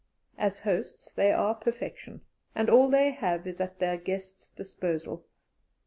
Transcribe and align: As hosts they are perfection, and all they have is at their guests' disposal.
As 0.39 0.61
hosts 0.61 1.13
they 1.13 1.31
are 1.31 1.53
perfection, 1.53 2.21
and 2.55 2.71
all 2.71 2.89
they 2.89 3.11
have 3.11 3.45
is 3.45 3.61
at 3.61 3.77
their 3.77 3.97
guests' 3.97 4.49
disposal. 4.49 5.27